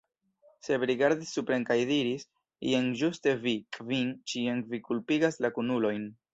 Sep 0.67 0.85
rigardis 0.91 1.33
supren 1.39 1.65
kaj 1.67 1.77
diris: 1.89 2.25
"Jen 2.71 2.89
ĝuste 3.03 3.35
vi, 3.45 3.55
Kvin; 3.79 4.13
ĉiam 4.33 4.67
vi 4.75 4.85
kulpigas 4.91 5.43
la 5.47 5.57
kunulojn." 5.61 6.13